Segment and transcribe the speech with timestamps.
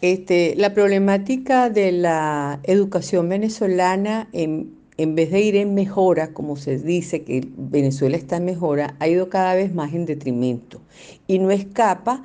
[0.00, 6.56] Este, la problemática de la educación venezolana, en, en, vez de ir en mejora, como
[6.56, 10.80] se dice que Venezuela está en mejora, ha ido cada vez más en detrimento
[11.26, 12.22] y no escapa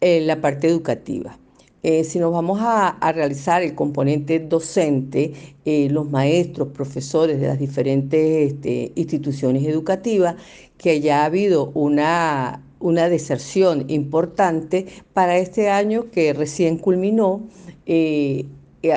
[0.00, 1.38] eh, la parte educativa.
[1.82, 5.32] Eh, si nos vamos a, realizar el componente docente,
[5.64, 10.34] eh, los maestros, profesores de las diferentes este, instituciones educativas,
[10.78, 17.42] que ya ha habido una, una deserción importante para este año que recién culminó.
[17.86, 18.46] Eh,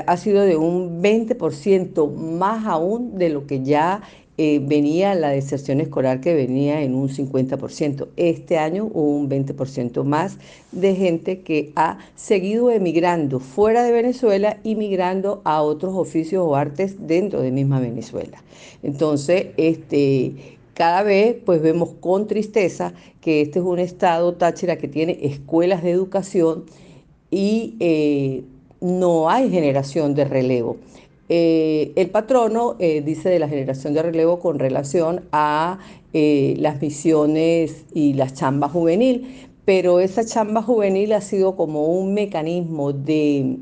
[0.06, 4.04] ha sido de un 20% más aún de lo que ya
[4.38, 8.10] eh, venía la deserción escolar que venía en un 50%.
[8.16, 10.38] Este año hubo un 20% más
[10.72, 16.56] de gente que ha seguido emigrando fuera de Venezuela y migrando a otros oficios o
[16.56, 18.44] artes dentro de misma Venezuela.
[18.84, 24.88] Entonces, este, cada vez pues vemos con tristeza que este es un estado Táchira que
[24.88, 26.64] tiene escuelas de educación
[27.30, 28.46] y eh,
[28.80, 30.78] no hay generación de relevo.
[31.28, 35.80] Eh, el patrono eh, dice de la generación de relevo con relación a
[36.14, 42.94] las misiones y la chamba juvenil, pero esa chamba juvenil ha sido como un mecanismo
[42.94, 43.58] de,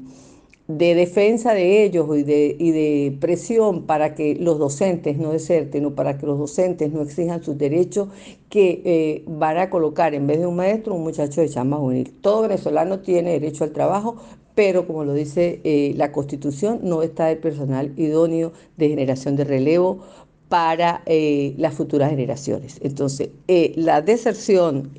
[0.68, 5.96] defensa de ellos y de, y de, presión para que los docentes no deserten o
[5.96, 8.10] para que los docentes no exijan sus derechos
[8.50, 12.14] que van a colocar en vez de un maestro un muchacho de chamba juvenil.
[12.22, 14.18] Todo venezolano tiene derecho al trabajo,
[14.58, 19.44] pero como lo dice eh, la Constitución, no está el personal idóneo de generación de
[19.44, 20.00] relevo
[20.50, 22.80] para eh, las futuras generaciones.
[22.82, 24.98] Entonces, eh, la deserción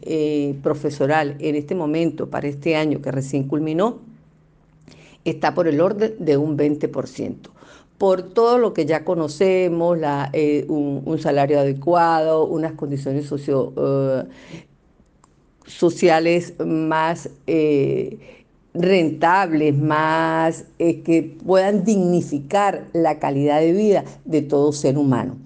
[0.62, 3.98] profesoral en este momento, para este año que recién culminó,
[5.30, 7.50] está por el orden de un 20%
[7.98, 9.98] por todo lo que ya conocemos,
[10.68, 13.72] un, salario adecuado, unas condiciones socio,
[15.66, 17.28] sociales más
[18.78, 25.36] rentables, más eh, que puedan dignificar la calidad de vida de todo ser humano.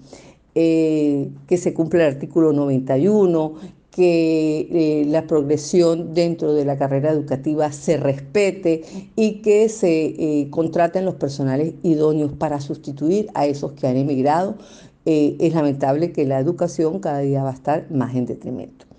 [0.55, 3.55] Eh, que se cumpla el artículo 91,
[3.95, 8.83] que eh, la progresión dentro de la carrera educativa se respete
[9.15, 14.55] y que se contraten los personales idóneos para sustituir a esos que han emigrado.
[15.05, 18.92] es lamentable que la educación cada día va a estar más en detrimento.